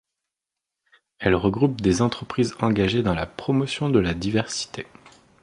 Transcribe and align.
Elle 1.19 1.35
regroupe 1.35 1.79
des 1.79 2.01
entreprises 2.01 2.55
engagées 2.59 3.03
dans 3.03 3.13
la 3.13 3.27
promotion 3.27 3.87
de 3.87 3.99
la 3.99 4.15
diversité. 4.15 4.87